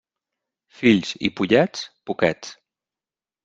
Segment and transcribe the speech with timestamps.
[0.79, 2.59] Fills i pollets, poquets.